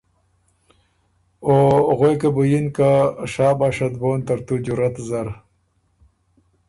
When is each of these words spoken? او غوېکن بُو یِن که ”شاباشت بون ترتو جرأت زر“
او 1.47 1.55
غوېکن 1.97 2.31
بُو 2.35 2.43
یِن 2.51 2.67
که 2.75 2.89
”شاباشت 3.31 3.93
بون 4.01 4.19
ترتو 4.27 4.55
جرأت 4.65 4.95
زر“ 5.07 5.27